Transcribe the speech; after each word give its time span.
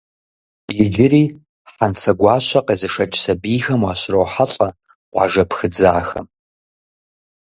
Иджыри 0.83 1.23
Хьэнцэгуащэ 1.73 2.59
къезышэкӏ 2.65 3.17
сэбийхэм 3.23 3.81
уащырохьэлӏэ 3.85 4.69
къуажэ 5.13 5.43
пхыдзахэм. 5.49 6.25